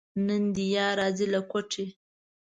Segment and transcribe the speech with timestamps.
[0.25, 1.85] نن دې یار راځي له کوټې.